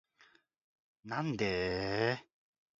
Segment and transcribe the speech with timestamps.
[1.05, 2.25] なんでーーー